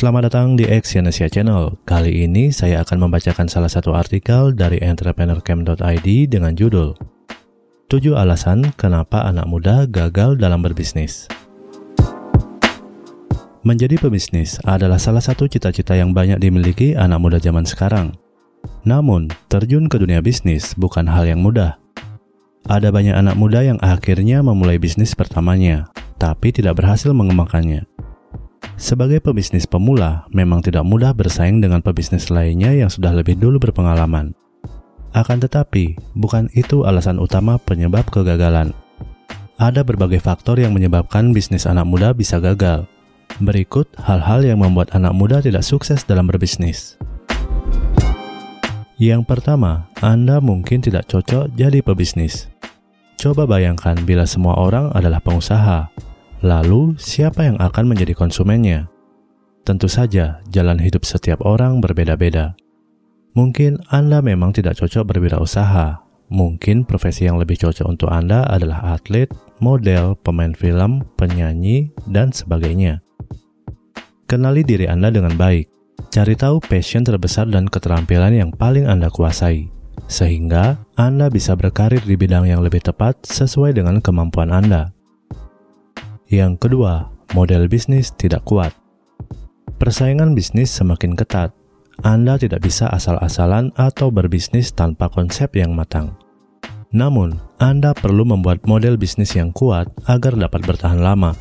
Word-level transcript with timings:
Selamat 0.00 0.32
datang 0.32 0.56
di 0.56 0.64
Exyonesia 0.64 1.28
Channel. 1.28 1.76
Kali 1.84 2.24
ini 2.24 2.48
saya 2.48 2.80
akan 2.80 3.04
membacakan 3.04 3.52
salah 3.52 3.68
satu 3.68 3.92
artikel 3.92 4.56
dari 4.56 4.80
entrepreneurcamp.id 4.80 6.08
dengan 6.24 6.56
judul 6.56 6.96
7 7.92 8.16
alasan 8.16 8.72
kenapa 8.80 9.28
anak 9.28 9.44
muda 9.44 9.84
gagal 9.84 10.40
dalam 10.40 10.64
berbisnis. 10.64 11.28
Menjadi 13.60 14.00
pebisnis 14.00 14.56
adalah 14.64 14.96
salah 14.96 15.20
satu 15.20 15.44
cita-cita 15.44 15.92
yang 15.92 16.16
banyak 16.16 16.40
dimiliki 16.40 16.96
anak 16.96 17.20
muda 17.20 17.36
zaman 17.36 17.68
sekarang. 17.68 18.16
Namun, 18.88 19.28
terjun 19.52 19.84
ke 19.84 20.00
dunia 20.00 20.24
bisnis 20.24 20.72
bukan 20.80 21.04
hal 21.12 21.28
yang 21.28 21.44
mudah. 21.44 21.76
Ada 22.72 22.88
banyak 22.88 23.12
anak 23.12 23.36
muda 23.36 23.60
yang 23.60 23.76
akhirnya 23.84 24.40
memulai 24.40 24.80
bisnis 24.80 25.12
pertamanya, 25.12 25.92
tapi 26.16 26.56
tidak 26.56 26.80
berhasil 26.80 27.12
mengembangkannya. 27.12 27.84
Sebagai 28.80 29.20
pebisnis 29.20 29.68
pemula, 29.68 30.24
memang 30.32 30.64
tidak 30.64 30.88
mudah 30.88 31.12
bersaing 31.12 31.60
dengan 31.60 31.84
pebisnis 31.84 32.32
lainnya 32.32 32.72
yang 32.72 32.88
sudah 32.88 33.12
lebih 33.12 33.36
dulu 33.36 33.60
berpengalaman. 33.60 34.32
Akan 35.12 35.36
tetapi, 35.36 36.00
bukan 36.16 36.48
itu 36.56 36.88
alasan 36.88 37.20
utama 37.20 37.60
penyebab 37.60 38.08
kegagalan. 38.08 38.72
Ada 39.60 39.84
berbagai 39.84 40.24
faktor 40.24 40.56
yang 40.56 40.72
menyebabkan 40.72 41.36
bisnis 41.36 41.68
anak 41.68 41.84
muda 41.84 42.16
bisa 42.16 42.40
gagal. 42.40 42.88
Berikut 43.36 43.84
hal-hal 44.00 44.48
yang 44.48 44.64
membuat 44.64 44.96
anak 44.96 45.12
muda 45.12 45.44
tidak 45.44 45.60
sukses 45.60 46.00
dalam 46.08 46.24
berbisnis. 46.24 46.96
Yang 48.96 49.28
pertama, 49.28 49.92
Anda 50.00 50.40
mungkin 50.40 50.80
tidak 50.80 51.04
cocok 51.12 51.52
jadi 51.52 51.84
pebisnis. 51.84 52.48
Coba 53.20 53.44
bayangkan 53.44 54.00
bila 54.08 54.24
semua 54.24 54.56
orang 54.56 54.88
adalah 54.96 55.20
pengusaha, 55.20 55.92
Lalu, 56.40 56.96
siapa 56.96 57.44
yang 57.44 57.60
akan 57.60 57.84
menjadi 57.92 58.16
konsumennya? 58.16 58.88
Tentu 59.60 59.92
saja, 59.92 60.40
jalan 60.48 60.80
hidup 60.80 61.04
setiap 61.04 61.44
orang 61.44 61.84
berbeda-beda. 61.84 62.56
Mungkin 63.36 63.76
Anda 63.92 64.24
memang 64.24 64.56
tidak 64.56 64.80
cocok 64.80 65.04
berwirausaha. 65.04 66.00
Mungkin 66.32 66.88
profesi 66.88 67.28
yang 67.28 67.36
lebih 67.36 67.60
cocok 67.60 67.86
untuk 67.86 68.08
Anda 68.08 68.48
adalah 68.48 68.96
atlet, 68.96 69.28
model, 69.60 70.16
pemain 70.16 70.56
film, 70.56 71.04
penyanyi, 71.20 71.92
dan 72.08 72.32
sebagainya. 72.32 73.04
Kenali 74.24 74.64
diri 74.64 74.88
Anda 74.88 75.12
dengan 75.12 75.36
baik. 75.36 75.68
Cari 76.08 76.34
tahu 76.34 76.64
passion 76.64 77.04
terbesar 77.04 77.46
dan 77.52 77.68
keterampilan 77.68 78.32
yang 78.32 78.50
paling 78.50 78.88
Anda 78.88 79.12
kuasai, 79.12 79.68
sehingga 80.08 80.80
Anda 80.96 81.28
bisa 81.28 81.52
berkarir 81.54 82.02
di 82.02 82.16
bidang 82.16 82.48
yang 82.48 82.64
lebih 82.64 82.80
tepat 82.80 83.28
sesuai 83.28 83.76
dengan 83.76 84.00
kemampuan 84.00 84.50
Anda. 84.50 84.96
Yang 86.30 86.62
kedua, 86.62 87.10
model 87.34 87.66
bisnis 87.66 88.14
tidak 88.14 88.46
kuat. 88.46 88.70
Persaingan 89.82 90.38
bisnis 90.38 90.70
semakin 90.70 91.18
ketat. 91.18 91.50
Anda 92.06 92.38
tidak 92.38 92.62
bisa 92.62 92.86
asal-asalan 92.86 93.74
atau 93.74 94.14
berbisnis 94.14 94.70
tanpa 94.70 95.10
konsep 95.10 95.50
yang 95.58 95.74
matang. 95.74 96.14
Namun, 96.94 97.34
Anda 97.58 97.98
perlu 97.98 98.22
membuat 98.22 98.62
model 98.62 98.94
bisnis 98.94 99.34
yang 99.34 99.50
kuat 99.50 99.90
agar 100.06 100.38
dapat 100.38 100.62
bertahan 100.62 101.02
lama. 101.02 101.34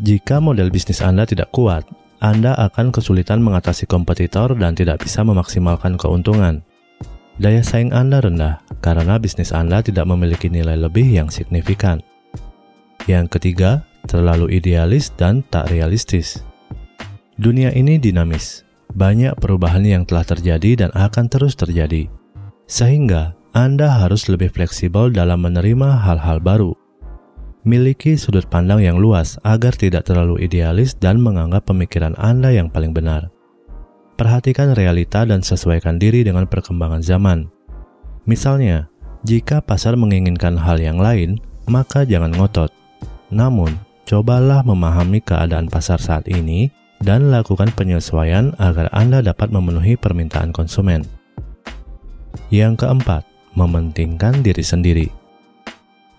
Jika 0.00 0.40
model 0.40 0.72
bisnis 0.72 1.04
Anda 1.04 1.28
tidak 1.28 1.52
kuat, 1.52 1.84
Anda 2.24 2.56
akan 2.56 2.96
kesulitan 2.96 3.44
mengatasi 3.44 3.84
kompetitor 3.84 4.56
dan 4.56 4.72
tidak 4.72 5.04
bisa 5.04 5.20
memaksimalkan 5.20 6.00
keuntungan. 6.00 6.64
Daya 7.36 7.60
saing 7.60 7.92
Anda 7.92 8.24
rendah 8.24 8.64
karena 8.80 9.20
bisnis 9.20 9.52
Anda 9.52 9.84
tidak 9.84 10.08
memiliki 10.08 10.48
nilai 10.48 10.80
lebih 10.80 11.04
yang 11.04 11.28
signifikan. 11.28 12.00
Yang 13.04 13.36
ketiga, 13.36 13.84
terlalu 14.06 14.56
idealis 14.56 15.12
dan 15.16 15.42
tak 15.48 15.68
realistis. 15.72 16.40
Dunia 17.40 17.72
ini 17.72 17.96
dinamis, 17.96 18.68
banyak 18.92 19.36
perubahan 19.40 19.80
yang 19.86 20.04
telah 20.04 20.26
terjadi 20.26 20.86
dan 20.86 20.90
akan 20.92 21.26
terus 21.32 21.56
terjadi, 21.56 22.10
sehingga 22.68 23.32
Anda 23.56 23.88
harus 23.88 24.28
lebih 24.28 24.52
fleksibel 24.52 25.10
dalam 25.10 25.42
menerima 25.42 26.04
hal-hal 26.04 26.38
baru. 26.38 26.76
Miliki 27.60 28.16
sudut 28.16 28.48
pandang 28.48 28.80
yang 28.80 28.96
luas 28.96 29.36
agar 29.44 29.76
tidak 29.76 30.08
terlalu 30.08 30.40
idealis 30.48 30.96
dan 30.96 31.20
menganggap 31.20 31.68
pemikiran 31.68 32.16
Anda 32.16 32.56
yang 32.56 32.72
paling 32.72 32.96
benar. 32.96 33.28
Perhatikan 34.16 34.72
realita 34.72 35.28
dan 35.28 35.44
sesuaikan 35.44 36.00
diri 36.00 36.24
dengan 36.24 36.48
perkembangan 36.48 37.04
zaman. 37.04 37.48
Misalnya, 38.24 38.88
jika 39.28 39.60
pasar 39.60 39.96
menginginkan 39.96 40.56
hal 40.56 40.80
yang 40.80 40.96
lain, 40.96 41.40
maka 41.68 42.08
jangan 42.08 42.32
ngotot. 42.32 42.72
Namun, 43.28 43.76
cobalah 44.08 44.62
memahami 44.62 45.20
keadaan 45.24 45.66
pasar 45.66 46.00
saat 46.00 46.28
ini 46.28 46.70
dan 47.00 47.32
lakukan 47.32 47.72
penyesuaian 47.72 48.52
agar 48.60 48.92
Anda 48.92 49.24
dapat 49.24 49.48
memenuhi 49.48 49.96
permintaan 49.96 50.52
konsumen. 50.52 51.08
Yang 52.52 52.84
keempat, 52.86 53.22
mementingkan 53.56 54.44
diri 54.44 54.62
sendiri. 54.62 55.08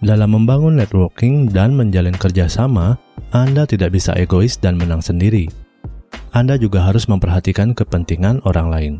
Dalam 0.00 0.32
membangun 0.32 0.80
networking 0.80 1.52
dan 1.52 1.76
menjalin 1.76 2.16
kerjasama, 2.16 2.96
Anda 3.36 3.68
tidak 3.68 3.92
bisa 3.92 4.16
egois 4.16 4.56
dan 4.56 4.80
menang 4.80 5.04
sendiri. 5.04 5.46
Anda 6.32 6.56
juga 6.56 6.88
harus 6.88 7.04
memperhatikan 7.04 7.76
kepentingan 7.76 8.40
orang 8.48 8.68
lain. 8.72 8.94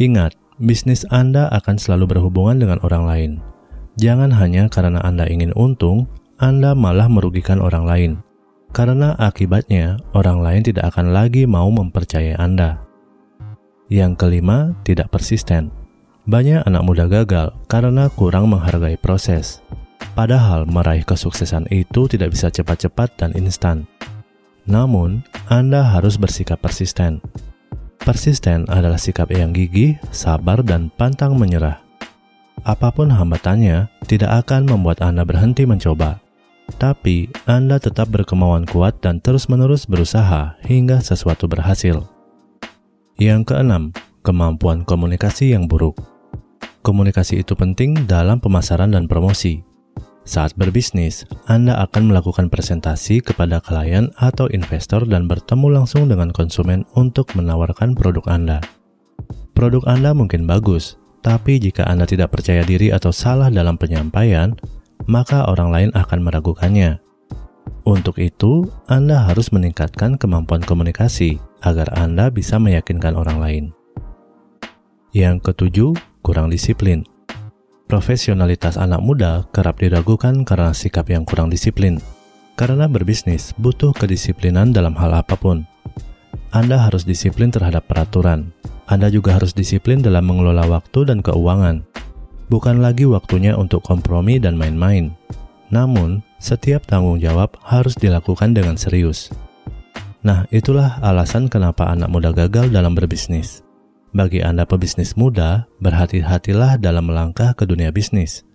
Ingat, 0.00 0.32
bisnis 0.56 1.04
Anda 1.12 1.52
akan 1.52 1.76
selalu 1.76 2.16
berhubungan 2.16 2.56
dengan 2.56 2.78
orang 2.80 3.04
lain. 3.04 3.30
Jangan 4.00 4.32
hanya 4.32 4.72
karena 4.72 5.04
Anda 5.04 5.28
ingin 5.28 5.52
untung, 5.52 6.08
anda 6.36 6.76
malah 6.76 7.08
merugikan 7.08 7.64
orang 7.64 7.84
lain. 7.88 8.12
Karena 8.76 9.16
akibatnya, 9.16 9.96
orang 10.12 10.44
lain 10.44 10.60
tidak 10.68 10.92
akan 10.92 11.16
lagi 11.16 11.48
mau 11.48 11.72
mempercayai 11.72 12.36
Anda. 12.36 12.84
Yang 13.88 14.20
kelima, 14.20 14.76
tidak 14.84 15.08
persisten. 15.08 15.72
Banyak 16.28 16.68
anak 16.68 16.82
muda 16.84 17.08
gagal 17.08 17.56
karena 17.72 18.12
kurang 18.12 18.52
menghargai 18.52 19.00
proses. 19.00 19.64
Padahal 20.12 20.68
meraih 20.68 21.08
kesuksesan 21.08 21.72
itu 21.72 22.04
tidak 22.04 22.36
bisa 22.36 22.52
cepat-cepat 22.52 23.16
dan 23.16 23.32
instan. 23.32 23.88
Namun, 24.68 25.24
Anda 25.48 25.88
harus 25.88 26.20
bersikap 26.20 26.60
persisten. 26.60 27.24
Persisten 28.04 28.68
adalah 28.68 29.00
sikap 29.00 29.32
yang 29.32 29.56
gigih, 29.56 29.96
sabar, 30.12 30.60
dan 30.60 30.92
pantang 31.00 31.40
menyerah. 31.40 31.80
Apa 32.60 32.92
pun 32.92 33.08
hambatannya, 33.08 33.88
tidak 34.04 34.44
akan 34.44 34.68
membuat 34.68 35.00
Anda 35.00 35.24
berhenti 35.24 35.64
mencoba 35.64 36.25
tapi 36.76 37.30
Anda 37.46 37.78
tetap 37.78 38.10
berkemauan 38.10 38.66
kuat 38.66 38.98
dan 38.98 39.22
terus-menerus 39.22 39.86
berusaha 39.86 40.58
hingga 40.66 40.98
sesuatu 40.98 41.46
berhasil. 41.46 42.02
Yang 43.16 43.54
keenam, 43.54 43.96
kemampuan 44.26 44.82
komunikasi 44.82 45.54
yang 45.54 45.70
buruk. 45.70 45.96
Komunikasi 46.82 47.42
itu 47.42 47.54
penting 47.54 48.06
dalam 48.06 48.42
pemasaran 48.42 48.92
dan 48.92 49.06
promosi. 49.06 49.62
Saat 50.26 50.58
berbisnis, 50.58 51.22
Anda 51.46 51.78
akan 51.86 52.10
melakukan 52.10 52.50
presentasi 52.50 53.22
kepada 53.22 53.62
klien 53.62 54.10
atau 54.18 54.50
investor 54.50 55.06
dan 55.06 55.30
bertemu 55.30 55.80
langsung 55.80 56.10
dengan 56.10 56.34
konsumen 56.34 56.82
untuk 56.98 57.30
menawarkan 57.38 57.94
produk 57.94 58.26
Anda. 58.26 58.58
Produk 59.54 59.86
Anda 59.86 60.12
mungkin 60.18 60.42
bagus, 60.44 60.98
tapi 61.22 61.62
jika 61.62 61.86
Anda 61.86 62.10
tidak 62.10 62.34
percaya 62.34 62.66
diri 62.66 62.90
atau 62.90 63.14
salah 63.14 63.54
dalam 63.54 63.78
penyampaian, 63.78 64.54
maka 65.04 65.44
orang 65.44 65.68
lain 65.68 65.90
akan 65.92 66.20
meragukannya. 66.24 67.04
Untuk 67.86 68.18
itu, 68.18 68.66
Anda 68.90 69.22
harus 69.28 69.54
meningkatkan 69.54 70.18
kemampuan 70.18 70.64
komunikasi 70.64 71.38
agar 71.62 71.92
Anda 71.94 72.34
bisa 72.34 72.58
meyakinkan 72.58 73.14
orang 73.14 73.38
lain. 73.38 73.64
Yang 75.14 75.52
ketujuh, 75.52 75.92
kurang 76.24 76.50
disiplin. 76.50 77.06
Profesionalitas 77.86 78.74
anak 78.74 78.98
muda 78.98 79.46
kerap 79.54 79.78
diragukan 79.78 80.42
karena 80.42 80.74
sikap 80.74 81.06
yang 81.06 81.22
kurang 81.22 81.46
disiplin. 81.46 82.02
Karena 82.58 82.90
berbisnis 82.90 83.54
butuh 83.54 83.94
kedisiplinan 83.94 84.74
dalam 84.74 84.98
hal 84.98 85.14
apa 85.14 85.38
pun. 85.38 85.62
Anda 86.50 86.82
harus 86.82 87.06
disiplin 87.06 87.54
terhadap 87.54 87.86
peraturan. 87.86 88.50
Anda 88.90 89.06
juga 89.14 89.38
harus 89.38 89.54
disiplin 89.54 90.02
dalam 90.02 90.26
mengelola 90.26 90.66
waktu 90.66 91.06
dan 91.06 91.22
keuangan 91.22 91.86
bukan 92.48 92.82
lagi 92.82 93.06
waktunya 93.08 93.54
untuk 93.54 93.82
kompromi 93.82 94.38
dan 94.38 94.54
main-main. 94.54 95.14
Namun, 95.70 96.22
setiap 96.38 96.86
tanggung 96.86 97.18
jawab 97.18 97.58
harus 97.66 97.98
dilakukan 97.98 98.54
dengan 98.54 98.78
serius. 98.78 99.34
Nah, 100.22 100.46
itulah 100.50 100.98
alasan 101.02 101.46
kenapa 101.46 101.90
anak 101.90 102.10
muda 102.10 102.30
gagal 102.30 102.70
dalam 102.70 102.94
berbisnis. 102.94 103.62
Bagi 104.14 104.42
Anda 104.42 104.66
pebisnis 104.66 105.18
muda, 105.18 105.66
berhati-hatilah 105.82 106.78
dalam 106.78 107.10
melangkah 107.10 107.54
ke 107.54 107.66
dunia 107.66 107.90
bisnis. 107.90 108.46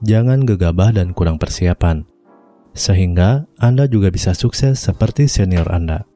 Jangan 0.00 0.48
gegabah 0.48 0.96
dan 0.96 1.12
kurang 1.12 1.36
persiapan, 1.36 2.08
sehingga 2.72 3.44
Anda 3.60 3.84
juga 3.84 4.08
bisa 4.08 4.32
sukses 4.32 4.80
seperti 4.80 5.28
senior 5.28 5.68
Anda. 5.68 6.09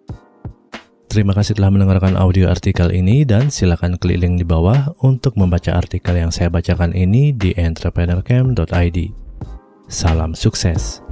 Terima 1.15 1.31
kasih 1.31 1.55
telah 1.55 1.71
mendengarkan 1.71 2.19
audio 2.19 2.51
artikel 2.51 2.91
ini 2.91 3.23
dan 3.23 3.47
silakan 3.47 3.95
klik 4.03 4.19
link 4.19 4.43
di 4.43 4.43
bawah 4.43 4.99
untuk 4.99 5.39
membaca 5.39 5.71
artikel 5.71 6.11
yang 6.11 6.35
saya 6.35 6.51
bacakan 6.51 6.91
ini 6.91 7.31
di 7.31 7.55
entrepreneurcamp.id. 7.55 9.15
Salam 9.87 10.35
sukses. 10.35 11.07